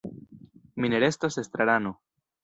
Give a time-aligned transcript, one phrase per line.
[0.85, 1.93] Mi ne restos estrarano.